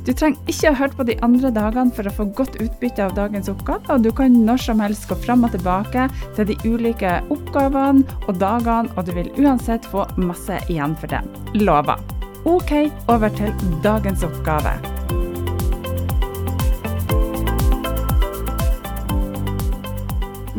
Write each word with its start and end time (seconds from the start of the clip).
Du 0.00 0.14
trenger 0.16 0.40
ikke 0.48 0.70
å 0.70 0.76
høre 0.78 0.96
på 0.96 1.04
de 1.10 1.14
andre 1.24 1.50
dagene 1.52 1.92
for 1.92 2.08
å 2.08 2.12
få 2.16 2.24
godt 2.36 2.54
utbytte 2.64 3.04
av 3.04 3.12
dagens 3.18 3.50
oppgave, 3.52 3.84
og 3.92 4.04
du 4.06 4.08
kan 4.16 4.32
når 4.46 4.62
som 4.64 4.80
helst 4.80 5.04
gå 5.10 5.16
fram 5.26 5.44
og 5.44 5.52
tilbake 5.52 6.06
til 6.38 6.46
de 6.48 6.56
ulike 6.64 7.18
oppgavene 7.28 8.06
og 8.24 8.38
dagene, 8.40 8.88
og 8.96 9.04
du 9.04 9.12
vil 9.18 9.28
uansett 9.36 9.84
få 9.92 10.06
masse 10.16 10.56
igjen 10.72 10.96
for 10.96 11.12
det. 11.12 11.20
Lover. 11.60 12.00
OK, 12.48 12.72
over 13.12 13.28
til 13.36 13.52
dagens 13.84 14.24
oppgave. 14.24 14.72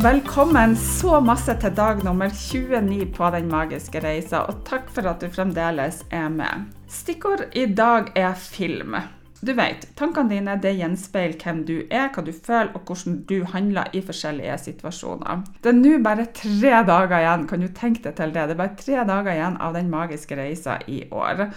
Velkommen 0.02 0.76
så 0.78 1.18
masse 1.22 1.54
til 1.62 1.74
dag 1.78 2.04
nummer 2.06 2.30
29 2.30 3.08
på 3.18 3.32
Den 3.34 3.50
magiske 3.50 4.02
reisa, 4.06 4.44
og 4.50 4.62
takk 4.70 4.94
for 4.94 5.10
at 5.10 5.22
du 5.22 5.34
fremdeles 5.34 6.04
er 6.14 6.30
med. 6.30 6.70
Stikkord 6.90 7.50
i 7.58 7.66
dag 7.66 8.14
er 8.18 8.38
film. 8.38 8.96
Du 9.42 9.56
vet, 9.58 9.88
tankene 9.98 10.30
dine 10.30 10.54
det 10.62 10.76
gjenspeiler 10.78 11.34
hvem 11.42 11.64
du 11.66 11.74
er, 11.90 12.12
hva 12.14 12.22
du 12.22 12.30
føler 12.30 12.76
og 12.78 12.86
hvordan 12.86 13.16
du 13.26 13.40
handler 13.50 13.88
i 13.98 14.04
forskjellige 14.06 14.58
situasjoner. 14.68 15.42
Det 15.66 15.72
er 15.72 15.80
nå 15.80 15.96
bare 16.06 16.28
tre 16.38 16.74
dager 16.86 17.16
igjen, 17.18 17.48
kan 17.50 17.66
du 17.66 17.72
tenke 17.74 18.04
deg 18.06 18.20
til 18.20 18.36
det? 18.36 18.44
Det 18.52 18.54
er 18.54 18.60
bare 18.60 18.78
tre 18.78 19.00
dager 19.10 19.32
igjen 19.34 19.58
av 19.58 19.74
den 19.74 19.90
magiske 19.90 20.38
reisa 20.38 20.78
i 20.86 21.00
år. 21.10 21.48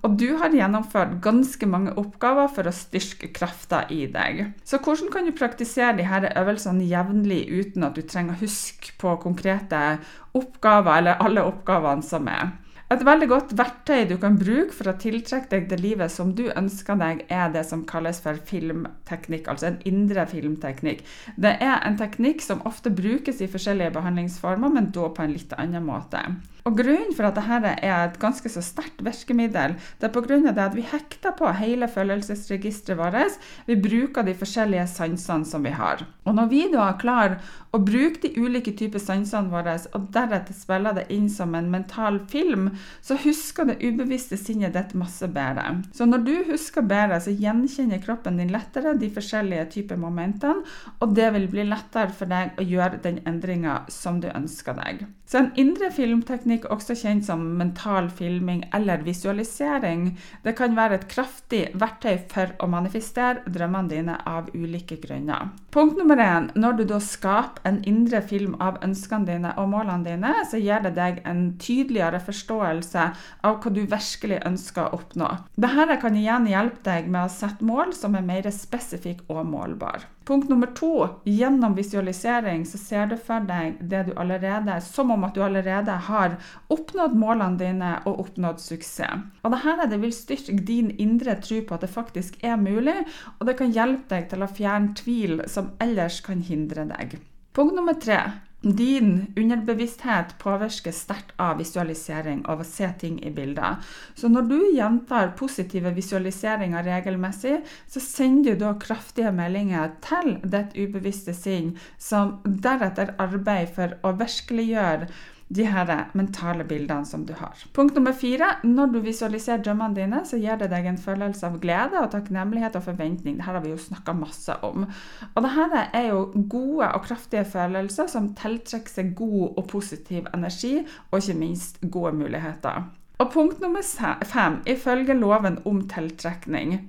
Og 0.00 0.16
du 0.16 0.30
har 0.40 0.56
gjennomført 0.56 1.18
ganske 1.28 1.68
mange 1.68 1.92
oppgaver 2.00 2.48
for 2.56 2.64
å 2.64 2.72
styrke 2.72 3.28
krafta 3.36 3.84
i 3.92 4.06
deg. 4.08 4.46
Så 4.64 4.80
hvordan 4.80 5.12
kan 5.12 5.28
du 5.28 5.36
praktisere 5.36 5.98
disse 6.00 6.32
øvelsene 6.32 6.88
jevnlig 6.88 7.44
uten 7.52 7.84
at 7.84 8.00
du 8.00 8.06
trenger 8.08 8.38
å 8.38 8.44
huske 8.46 8.96
på 8.96 9.18
konkrete 9.20 9.84
oppgaver 10.32 10.96
eller 10.96 11.20
alle 11.20 11.44
oppgavene 11.52 12.08
som 12.08 12.32
er? 12.32 12.54
Et 12.92 13.00
veldig 13.00 13.26
godt 13.30 13.52
verktøy 13.56 14.02
du 14.10 14.18
kan 14.20 14.34
bruke 14.36 14.74
for 14.76 14.90
å 14.90 14.96
tiltrekke 15.00 15.48
deg 15.50 15.68
det 15.70 15.78
livet 15.80 16.12
som 16.12 16.34
du 16.36 16.44
ønsker 16.52 16.98
deg, 17.00 17.22
er 17.32 17.48
det 17.54 17.64
som 17.64 17.86
kalles 17.88 18.20
for 18.20 18.36
filmteknikk, 18.50 19.48
altså 19.48 19.70
en 19.70 19.78
indre 19.88 20.26
filmteknikk. 20.28 21.00
Det 21.40 21.54
er 21.64 21.78
en 21.80 21.96
teknikk 22.00 22.44
som 22.44 22.60
ofte 22.68 22.92
brukes 22.92 23.40
i 23.40 23.48
forskjellige 23.48 23.94
behandlingsformer, 23.96 24.74
men 24.76 24.92
da 24.92 25.08
på 25.08 25.24
en 25.24 25.32
litt 25.32 25.56
annen 25.56 25.88
måte. 25.88 26.26
Og 26.64 26.78
Grunnen 26.78 27.12
for 27.12 27.28
at 27.28 27.36
dette 27.36 27.72
er 27.84 28.06
et 28.06 28.14
ganske 28.20 28.48
så 28.48 28.62
sterkt 28.64 29.02
virkemiddel, 29.04 29.74
det 30.00 30.08
er 30.08 30.12
pga. 30.14 30.38
at 30.64 30.76
vi 30.76 30.80
hekter 30.80 31.34
på 31.36 31.50
hele 31.52 31.88
følelsesregisteret 31.88 32.96
vårt. 32.96 33.36
Vi 33.66 33.76
bruker 33.76 34.24
de 34.24 34.34
forskjellige 34.34 34.86
sansene 34.86 35.44
som 35.44 35.62
vi 35.62 35.70
har. 35.70 36.06
Og 36.24 36.34
når 36.34 36.48
vi 36.48 36.62
da 36.72 36.86
klarer 36.96 37.36
å 37.74 37.80
bruke 37.84 38.22
de 38.22 38.30
ulike 38.40 38.72
typer 38.72 39.02
sansene 39.02 39.52
våre, 39.52 39.74
og 39.92 40.06
deretter 40.14 40.56
spiller 40.56 40.94
det 40.96 41.04
inn 41.12 41.28
som 41.28 41.54
en 41.54 41.68
mental 41.70 42.20
film, 42.32 42.70
så 43.02 43.18
husker 43.20 43.68
det 43.68 43.82
ubevisste 43.82 44.38
sinnet 44.40 44.72
ditt 44.72 44.94
masse 44.96 45.28
bedre. 45.28 45.82
Så 45.92 46.06
når 46.08 46.24
du 46.24 46.34
husker 46.48 46.86
bedre, 46.86 47.20
så 47.20 47.34
gjenkjenner 47.34 48.00
kroppen 48.00 48.40
din 48.40 48.54
lettere 48.54 48.94
de 48.96 49.10
forskjellige 49.12 49.66
typer 49.76 50.00
momentene, 50.00 50.64
og 51.00 51.12
det 51.12 51.28
vil 51.36 51.50
bli 51.52 51.68
lettere 51.68 52.14
for 52.14 52.30
deg 52.30 52.56
å 52.56 52.64
gjøre 52.64 53.02
den 53.04 53.20
endringa 53.28 53.82
som 53.92 54.22
du 54.24 54.30
ønsker 54.32 54.80
deg. 54.80 55.04
Så 55.26 55.40
en 55.40 55.52
indre 55.58 55.88
filmteknikk, 55.90 56.53
også 56.62 56.94
kjent 56.98 57.26
som 57.26 57.42
mental 57.58 58.06
filming 58.12 58.62
eller 58.74 59.02
visualisering, 59.02 60.12
det 60.44 60.54
kan 60.58 60.76
være 60.76 61.00
et 61.00 61.08
kraftig 61.10 61.64
verktøy 61.74 62.18
for 62.30 62.54
å 62.62 62.68
manifestere 62.70 63.42
drømmene 63.50 63.90
dine 63.90 64.16
av 64.28 64.50
ulike 64.54 65.00
grunner. 65.02 65.50
Punkt 65.74 65.98
nummer 65.98 66.20
én. 66.22 66.50
Når 66.54 66.78
du 66.78 66.84
da 66.92 67.00
skaper 67.02 67.66
en 67.68 67.80
indre 67.88 68.22
film 68.22 68.54
av 68.62 68.78
ønskene 68.86 69.26
dine 69.26 69.54
og 69.58 69.72
målene 69.72 70.06
dine, 70.06 70.34
så 70.46 70.60
gir 70.62 70.84
det 70.84 70.94
deg 70.94 71.20
en 71.26 71.44
tydeligere 71.58 72.22
forståelse 72.22 73.10
av 73.42 73.58
hva 73.58 73.74
du 73.74 73.82
virkelig 73.82 74.40
ønsker 74.46 74.86
å 74.86 75.00
oppnå. 75.00 75.30
Dette 75.58 75.98
kan 76.02 76.16
igjen 76.18 76.46
hjelpe 76.50 76.84
deg 76.86 77.10
med 77.10 77.26
å 77.26 77.32
sette 77.32 77.66
mål 77.66 77.94
som 77.98 78.14
er 78.14 78.26
mer 78.26 78.50
spesifikke 78.54 79.26
og 79.34 79.46
målbare. 79.50 80.14
Punkt 80.24 80.48
nummer 80.48 80.66
to. 80.66 81.08
Gjennom 81.24 81.74
visualisering 81.74 82.64
så 82.66 82.78
ser 82.78 83.10
du 83.10 83.16
for 83.20 83.44
deg 83.44 83.76
det 83.80 84.06
du 84.06 84.14
allerede, 84.16 84.78
som 84.80 85.10
om 85.12 85.26
at 85.26 85.34
du 85.36 85.42
allerede 85.44 85.98
har 86.06 86.38
oppnådd 86.74 87.16
målene 87.18 87.60
dine 87.60 87.92
og 88.04 88.24
oppnådd 88.26 88.62
suksess. 88.62 89.26
Og 89.44 89.54
dette 89.54 89.88
det 89.90 90.00
vil 90.02 90.14
styrke 90.14 90.56
din 90.66 90.90
indre 91.02 91.36
tro 91.42 91.60
på 91.66 91.76
at 91.76 91.84
det 91.84 91.92
faktisk 91.92 92.40
er 92.44 92.56
mulig, 92.60 92.96
og 93.38 93.46
det 93.48 93.58
kan 93.60 93.74
hjelpe 93.74 94.10
deg 94.14 94.30
til 94.32 94.44
å 94.44 94.50
fjerne 94.50 94.96
tvil 94.98 95.44
som 95.50 95.72
ellers 95.82 96.20
kan 96.24 96.42
hindre 96.44 96.86
deg. 96.90 97.18
Punkt 97.54 97.76
nummer 97.76 97.94
tre. 98.00 98.20
Din 98.64 99.26
underbevissthet 99.36 100.38
påvirkes 100.40 101.02
sterkt 101.04 101.34
av 101.36 101.58
visualisering, 101.60 102.40
av 102.48 102.62
å 102.62 102.64
se 102.64 102.88
ting 102.96 103.18
i 103.20 103.32
bilder. 103.34 103.76
Så 104.16 104.30
når 104.32 104.48
du 104.48 104.56
gjentar 104.72 105.34
positive 105.36 105.92
visualiseringer 105.92 106.86
regelmessig, 106.88 107.58
så 107.84 108.00
sender 108.00 108.56
du 108.56 108.64
da 108.64 108.72
kraftige 108.80 109.34
meldinger 109.36 109.92
til 110.06 110.38
ditt 110.40 110.72
ubevisste 110.80 111.36
sinn, 111.36 111.74
som 112.00 112.38
deretter 112.44 113.12
arbeider 113.20 113.74
for 113.76 113.98
å 114.00 114.14
virkeliggjøre 114.16 115.12
de 115.48 115.66
her 115.68 115.90
mentale 116.16 116.64
bildene 116.64 117.06
som 117.06 117.26
du 117.26 117.34
har. 117.36 117.58
Punkt 117.72 117.94
nummer 117.94 118.12
fire. 118.16 118.46
Når 118.64 118.86
du 118.94 118.98
visualiserer 119.04 119.62
drømmene 119.62 119.96
dine, 119.96 120.22
så 120.26 120.38
gir 120.40 120.58
det 120.60 120.70
deg 120.72 120.88
en 120.88 120.98
følelse 120.98 121.46
av 121.46 121.58
glede 121.62 122.00
og 122.00 122.10
takknemlighet 122.14 122.78
og 122.78 122.86
forventning. 122.88 123.36
Dette 123.36 123.50
har 123.50 123.60
vi 123.64 123.74
jo 123.74 123.78
snakka 123.80 124.16
masse 124.16 124.56
om. 124.66 124.86
Og 125.34 125.46
dette 125.46 125.86
er 125.92 126.08
jo 126.10 126.26
gode 126.50 126.90
og 126.90 127.06
kraftige 127.06 127.44
følelser 127.44 128.08
som 128.10 128.32
tiltrekker 128.38 128.96
seg 128.96 129.14
god 129.18 129.54
og 129.54 129.64
positiv 129.70 130.28
energi, 130.34 130.78
og 131.10 131.20
ikke 131.20 131.38
minst 131.38 131.80
gode 131.90 132.14
muligheter. 132.18 132.86
Og 133.22 133.30
punkt 133.30 133.60
nummer 133.62 133.84
fem, 134.26 134.56
ifølge 134.66 135.14
loven 135.14 135.60
om 135.64 135.84
tiltrekning, 135.88 136.80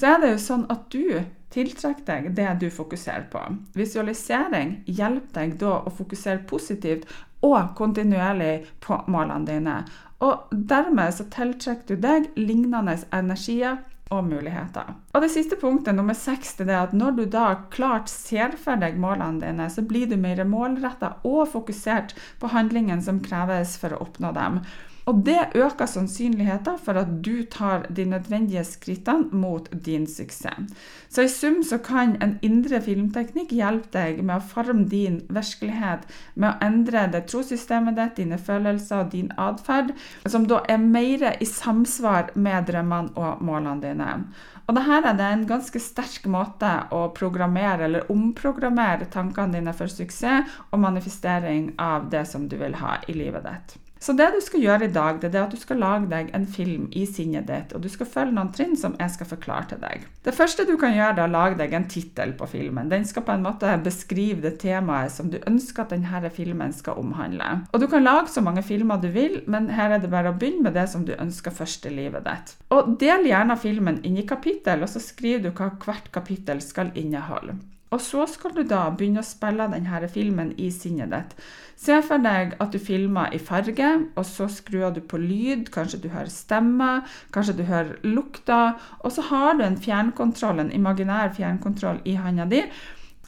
så 0.00 0.14
er 0.14 0.22
det 0.22 0.32
jo 0.32 0.40
sånn 0.40 0.66
at 0.72 0.86
du 0.92 1.20
tiltrekker 1.52 2.06
deg 2.06 2.30
det 2.38 2.52
du 2.62 2.68
fokuserer 2.72 3.26
på. 3.32 3.42
Visualisering 3.76 4.78
hjelper 4.86 5.34
deg 5.34 5.58
da 5.60 5.80
å 5.84 5.92
fokusere 5.92 6.46
positivt 6.48 7.10
og 7.44 7.74
kontinuerlig 7.76 8.66
på 8.84 9.00
målene 9.10 9.48
dine. 9.48 9.76
Og 10.24 10.50
dermed 10.52 11.16
så 11.16 11.26
tiltrekker 11.32 11.96
du 11.96 12.04
deg 12.04 12.28
lignende 12.38 12.96
energier 13.16 13.80
og 14.10 14.26
muligheter. 14.26 14.90
Og 15.14 15.22
det 15.22 15.30
siste 15.32 15.56
punktet, 15.60 15.94
nummer 15.94 16.16
seks, 16.18 16.56
det 16.58 16.66
er 16.68 16.82
at 16.82 16.94
når 16.96 17.16
du 17.16 17.24
da 17.30 17.46
klart 17.72 18.10
ser 18.10 18.56
for 18.58 18.80
deg 18.80 18.98
målene 19.00 19.40
dine, 19.44 19.68
så 19.70 19.84
blir 19.86 20.10
du 20.10 20.16
mer 20.20 20.42
målretta 20.48 21.18
og 21.28 21.44
fokusert 21.52 22.16
på 22.42 22.50
handlingen 22.50 23.02
som 23.04 23.22
kreves 23.22 23.76
for 23.80 23.94
å 23.94 24.00
oppnå 24.06 24.32
dem. 24.36 24.60
Og 25.10 25.24
det 25.26 25.56
øker 25.58 25.88
sannsynligheten 25.90 26.76
for 26.78 26.98
at 27.00 27.08
du 27.24 27.42
tar 27.50 27.88
de 27.96 28.04
nødvendige 28.06 28.62
skrittene 28.64 29.26
mot 29.32 29.66
din 29.86 30.06
suksess. 30.06 30.70
Så 31.08 31.24
i 31.26 31.28
sum 31.28 31.62
så 31.66 31.78
kan 31.82 32.14
en 32.22 32.36
indre 32.46 32.78
filmteknikk 32.80 33.50
hjelpe 33.58 33.90
deg 33.96 34.20
med 34.22 34.36
å 34.36 34.46
forme 34.52 34.86
din 34.92 35.18
virkelighet, 35.26 36.06
med 36.34 36.52
å 36.52 36.68
endre 36.68 37.08
det 37.10 37.24
trossystemet 37.32 37.98
ditt, 37.98 38.14
dine 38.20 38.38
følelser 38.38 39.02
og 39.02 39.10
din 39.16 39.32
atferd, 39.34 39.90
som 40.30 40.46
da 40.46 40.62
er 40.70 40.78
mer 40.78 41.26
i 41.40 41.50
samsvar 41.50 42.30
med 42.38 42.70
drømmene 42.70 43.16
og 43.18 43.42
målene 43.42 43.82
dine. 43.82 44.14
Og 44.68 44.78
dette 44.78 45.02
er 45.02 45.18
det 45.18 45.26
en 45.26 45.46
ganske 45.50 45.82
sterk 45.82 46.30
måte 46.30 46.70
å 46.94 47.08
programmere 47.18 47.88
eller 47.88 48.10
omprogrammere 48.14 49.10
tankene 49.10 49.58
dine 49.58 49.74
for 49.74 49.90
suksess 49.90 50.58
og 50.70 50.82
manifestering 50.86 51.72
av 51.82 52.10
det 52.14 52.28
som 52.30 52.46
du 52.46 52.60
vil 52.62 52.78
ha 52.78 53.00
i 53.10 53.18
livet 53.18 53.50
ditt. 53.50 53.80
Så 54.00 54.14
det 54.16 54.30
du 54.32 54.38
skal 54.40 54.62
gjøre 54.64 54.86
i 54.86 54.92
dag, 54.94 55.18
det 55.20 55.34
er 55.34 55.42
at 55.42 55.52
du 55.52 55.60
skal 55.60 55.76
lage 55.82 56.06
deg 56.08 56.30
en 56.32 56.46
film 56.48 56.86
i 56.96 57.02
sinnet 57.04 57.44
ditt, 57.50 57.74
og 57.76 57.82
du 57.84 57.88
skal 57.92 58.08
følge 58.08 58.32
noen 58.32 58.48
trinn 58.56 58.72
som 58.80 58.94
jeg 58.96 59.12
skal 59.12 59.28
forklare 59.28 59.68
til 59.74 59.82
deg. 59.82 60.06
Det 60.24 60.32
første 60.32 60.64
du 60.64 60.72
kan 60.80 60.94
gjøre, 60.96 61.18
er 61.18 61.26
å 61.26 61.32
lage 61.34 61.58
deg 61.58 61.74
en 61.76 61.84
tittel 61.92 62.32
på 62.38 62.48
filmen. 62.48 62.88
Den 62.88 63.04
skal 63.04 63.26
på 63.26 63.34
en 63.36 63.44
måte 63.44 63.74
beskrive 63.84 64.40
det 64.46 64.54
temaet 64.62 65.12
som 65.12 65.28
du 65.28 65.36
ønsker 65.44 65.84
at 65.84 65.92
denne 65.92 66.32
filmen 66.32 66.72
skal 66.72 66.96
omhandle. 67.02 67.50
Og 67.74 67.84
du 67.84 67.86
kan 67.92 68.06
lage 68.06 68.32
så 68.32 68.40
mange 68.44 68.64
filmer 68.64 69.02
du 69.02 69.10
vil, 69.12 69.42
men 69.52 69.68
her 69.76 69.92
er 69.92 70.00
det 70.00 70.12
bare 70.12 70.32
å 70.32 70.38
begynne 70.38 70.70
med 70.70 70.78
det 70.80 70.86
som 70.88 71.04
du 71.04 71.12
ønsker 71.18 71.52
først 71.52 71.84
i 71.90 71.92
livet 71.92 72.24
ditt. 72.24 72.54
Og 72.72 72.96
del 73.00 73.28
gjerne 73.28 73.58
filmen 73.60 74.00
inn 74.00 74.16
i 74.16 74.24
kapittel, 74.28 74.80
og 74.80 74.88
så 74.88 75.02
skriver 75.04 75.44
du 75.44 75.52
hva 75.52 75.74
hvert 75.76 76.08
kapittel 76.14 76.64
skal 76.64 76.94
inneholde. 76.96 77.58
Og 77.90 78.00
så 78.00 78.26
skal 78.30 78.52
du 78.54 78.62
da 78.62 78.84
begynne 78.94 79.22
å 79.22 79.26
spille 79.26 79.66
denne 79.72 80.08
filmen 80.12 80.52
i 80.58 80.68
sinnet 80.70 81.10
ditt. 81.10 81.34
Se 81.80 81.96
for 82.06 82.22
deg 82.22 82.54
at 82.62 82.70
du 82.74 82.78
filmer 82.78 83.32
i 83.34 83.40
farge, 83.42 83.88
og 84.14 84.26
så 84.28 84.46
skrur 84.52 84.92
du 84.94 85.00
på 85.00 85.18
lyd. 85.18 85.72
Kanskje 85.74 86.02
du 86.04 86.08
hører 86.12 86.30
stemmer, 86.30 87.02
kanskje 87.34 87.56
du 87.58 87.64
hører 87.66 87.96
lukter. 88.06 88.78
Og 89.00 89.16
så 89.16 89.26
har 89.32 89.58
du 89.58 89.64
en 89.66 89.80
fjernkontroll, 89.80 90.60
en 90.60 90.72
imaginær 90.76 91.34
fjernkontroll 91.34 92.02
i 92.04 92.18
handa 92.20 92.46
di 92.50 92.62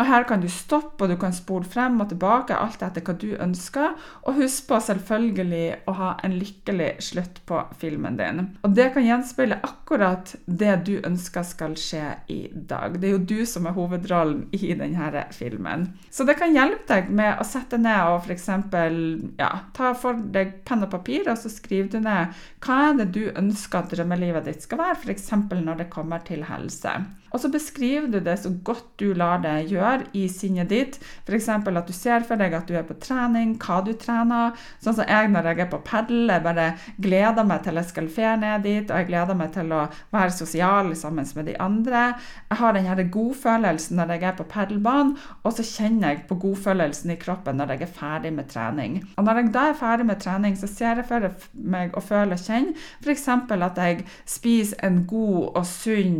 og 0.00 0.08
Her 0.08 0.24
kan 0.26 0.40
du 0.40 0.48
stoppe 0.50 1.04
og 1.04 1.12
du 1.12 1.18
kan 1.20 1.34
spole 1.36 1.68
frem 1.68 2.00
og 2.00 2.08
tilbake, 2.10 2.56
alt 2.56 2.80
etter 2.82 3.04
hva 3.04 3.14
du 3.18 3.28
ønsker. 3.36 3.92
Og 4.26 4.38
husk 4.40 4.66
på 4.70 4.80
selvfølgelig 4.80 5.66
å 5.86 5.94
ha 5.98 6.08
en 6.24 6.36
lykkelig 6.40 6.88
slutt 7.04 7.42
på 7.48 7.60
filmen 7.78 8.16
din. 8.18 8.46
Og 8.64 8.74
Det 8.74 8.88
kan 8.94 9.04
gjenspeile 9.06 9.60
akkurat 9.62 10.34
det 10.46 10.74
du 10.88 10.94
ønsker 11.04 11.46
skal 11.46 11.76
skje 11.78 12.16
i 12.32 12.40
dag. 12.52 12.98
Det 12.98 13.10
er 13.10 13.14
jo 13.18 13.26
du 13.34 13.46
som 13.46 13.68
er 13.68 13.76
hovedrollen 13.76 14.48
i 14.56 14.72
denne 14.72 15.26
filmen. 15.36 15.90
Så 16.10 16.26
det 16.26 16.38
kan 16.40 16.54
hjelpe 16.54 16.88
deg 16.88 17.12
med 17.12 17.38
å 17.38 17.46
sette 17.46 17.78
ned 17.78 18.08
og 18.08 18.24
f.eks. 18.24 18.48
Ja, 19.38 19.52
ta 19.76 19.92
for 19.98 20.18
deg 20.34 20.62
penn 20.66 20.86
og 20.86 20.90
papir, 20.94 21.28
og 21.28 21.38
så 21.38 21.52
skriver 21.52 21.92
du 21.92 22.00
ned 22.02 22.32
hva 22.64 22.78
er 22.88 22.98
det 23.02 23.10
du 23.14 23.26
ønsker 23.28 23.82
at 23.82 23.92
drømmelivet 23.92 24.48
ditt 24.48 24.64
skal 24.64 24.80
være, 24.80 25.02
f.eks. 25.04 25.30
når 25.52 25.84
det 25.84 25.92
kommer 25.92 26.24
til 26.24 26.46
helse. 26.48 26.96
Og 27.32 27.40
så 27.40 27.48
beskriver 27.48 28.10
du 28.12 28.18
det 28.20 28.34
så 28.42 28.50
godt 28.64 28.90
du 29.00 29.14
lar 29.16 29.40
det 29.40 29.70
gjøre 29.70 29.81
i 30.16 30.26
sinnet 30.32 30.70
ditt. 30.72 30.98
F.eks. 31.26 31.48
at 31.48 31.88
du 31.88 31.92
ser 31.96 32.26
for 32.28 32.40
deg 32.40 32.54
at 32.56 32.68
du 32.68 32.76
er 32.78 32.86
på 32.86 32.96
trening, 33.02 33.56
hva 33.62 33.80
du 33.84 33.92
trener. 33.98 34.56
Sånn 34.82 34.96
som 34.98 35.08
jeg 35.08 35.30
når 35.32 35.50
jeg 35.50 35.64
er 35.64 35.70
på 35.72 35.82
padel. 35.86 36.30
Jeg 36.32 36.44
bare 36.44 36.68
gleder 37.02 37.46
meg 37.48 37.64
til 37.64 37.80
jeg 37.80 37.90
skal 37.90 38.10
fære 38.12 38.36
ned 38.42 38.66
dit, 38.66 38.90
og 38.90 39.00
jeg 39.00 39.10
gleder 39.10 39.38
meg 39.38 39.52
til 39.54 39.72
å 39.74 39.84
være 40.14 40.36
sosial 40.36 40.92
sammen 40.98 41.28
med 41.36 41.50
de 41.50 41.56
andre. 41.62 42.04
Jeg 42.50 42.60
har 42.60 42.76
den 42.78 43.10
godfølelsen 43.12 43.98
når 43.98 44.14
jeg 44.14 44.28
er 44.30 44.36
på 44.38 44.48
padelbanen, 44.50 45.14
og 45.42 45.56
så 45.56 45.64
kjenner 45.66 46.12
jeg 46.12 46.24
på 46.28 46.38
godfølelsen 46.42 47.14
i 47.14 47.18
kroppen 47.20 47.58
når 47.60 47.74
jeg 47.74 47.86
er 47.86 47.94
ferdig 47.96 48.32
med 48.34 48.50
trening. 48.52 49.00
Og 49.16 49.26
når 49.26 49.42
jeg 49.42 49.52
da 49.54 49.68
er 49.70 49.78
ferdig 49.78 50.08
med 50.08 50.20
trening, 50.22 50.56
så 50.58 50.70
ser 50.70 51.00
jeg 51.00 51.08
for 51.08 51.28
meg 51.52 51.96
og 51.96 52.04
føler 52.06 52.32
og 52.32 52.40
kjenner 52.40 52.72
f.eks. 53.02 53.28
at 53.28 53.78
jeg 53.78 54.04
spiser 54.26 54.76
en 54.86 55.04
god 55.06 55.56
og 55.56 55.66
sunn 55.66 56.18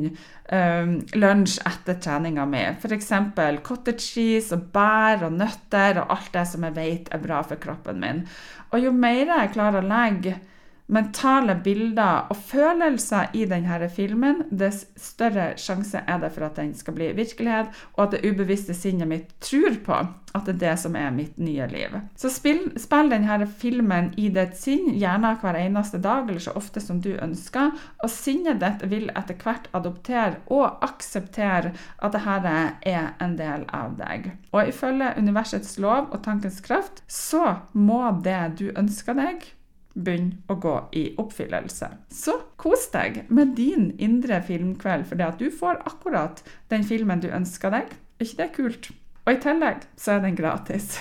um, 0.53 0.95
lunsj 1.15 1.59
etter 1.69 1.99
treninga 2.03 2.47
mi. 2.49 2.63
F.eks. 2.75 3.13
cottage 3.61 4.07
cheese 4.07 4.57
og 4.57 4.71
bær 4.75 5.27
og 5.27 5.37
nøtter 5.37 6.01
og 6.03 6.15
alt 6.17 6.33
det 6.35 6.47
som 6.49 6.65
jeg 6.67 6.77
vet 6.79 7.13
er 7.13 7.23
bra 7.23 7.43
for 7.47 7.61
kroppen 7.61 8.01
min. 8.03 8.25
Og 8.73 8.81
jo 8.85 8.95
mer 8.97 9.27
jeg 9.29 9.53
klarer 9.55 9.83
å 9.83 9.91
legge 9.93 10.39
mentale 10.87 11.55
bilder 11.65 12.29
og 12.33 12.37
følelser 12.37 13.31
i 13.39 13.45
denne 13.49 13.89
filmen, 13.93 14.43
dess 14.51 14.85
større 14.99 15.53
sjanse 15.61 16.03
er 16.07 16.19
det 16.23 16.33
for 16.35 16.49
at 16.49 16.59
den 16.59 16.75
skal 16.77 16.97
bli 16.97 17.13
virkelighet, 17.17 17.71
og 17.97 18.07
at 18.07 18.17
det 18.17 18.25
ubevisste 18.29 18.75
sinnet 18.77 19.09
mitt 19.09 19.33
tror 19.41 19.79
på 19.85 20.01
at 20.33 20.47
det 20.49 20.55
er 20.55 20.61
det 20.63 20.75
som 20.81 20.97
er 20.97 21.11
mitt 21.13 21.37
nye 21.41 21.67
liv. 21.69 21.97
Så 22.17 22.31
spill, 22.33 22.65
spill 22.81 23.11
denne 23.13 23.47
filmen 23.47 24.11
i 24.17 24.31
ditt 24.33 24.57
sinn, 24.57 24.93
gjerne 24.97 25.35
hver 25.43 25.59
eneste 25.61 26.01
dag 26.03 26.29
eller 26.29 26.41
så 26.43 26.55
ofte 26.57 26.81
som 26.81 27.03
du 27.05 27.11
ønsker. 27.15 27.73
Og 28.03 28.11
sinnet 28.13 28.63
ditt 28.63 28.87
vil 28.89 29.11
etter 29.13 29.37
hvert 29.37 29.69
adoptere 29.77 30.41
og 30.53 30.83
akseptere 30.85 31.75
at 32.01 32.17
dette 32.17 32.57
er 32.89 33.13
en 33.23 33.37
del 33.37 33.67
av 33.77 33.99
deg. 34.01 34.33
Og 34.53 34.73
ifølge 34.73 35.13
universets 35.21 35.77
lov 35.83 36.09
og 36.11 36.23
tankens 36.25 36.63
kraft 36.65 37.05
så 37.13 37.59
må 37.73 38.05
det 38.25 38.41
du 38.61 38.71
ønsker 38.73 39.19
deg, 39.19 39.53
begynne 39.95 40.41
å 40.51 40.57
gå 40.61 40.75
i 40.99 41.05
oppfyllelse. 41.21 41.91
Så 42.13 42.39
kos 42.61 42.89
deg 42.95 43.25
med 43.29 43.55
din 43.59 43.91
indre 43.99 44.41
filmkveld, 44.47 45.07
for 45.09 45.21
det 45.21 45.29
at 45.29 45.43
du 45.43 45.51
får 45.51 45.83
akkurat 45.89 46.43
den 46.73 46.85
filmen 46.89 47.23
du 47.23 47.31
ønsker 47.33 47.75
deg. 47.75 47.95
Er 48.19 48.29
ikke 48.29 48.43
det 48.43 48.51
kult? 48.57 48.93
Og 49.23 49.37
i 49.37 49.41
tillegg 49.43 49.85
så 49.97 50.17
er 50.17 50.25
den 50.25 50.39
gratis. 50.39 50.99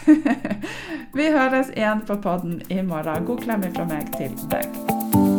Vi 1.17 1.31
høres 1.33 1.73
igjen 1.73 2.05
på 2.05 2.19
podden 2.21 2.61
i 2.69 2.81
morgen. 2.85 3.25
God 3.25 3.45
klem 3.47 3.65
fra 3.73 3.89
meg 3.89 4.13
til 4.19 4.37
deg. 4.53 5.30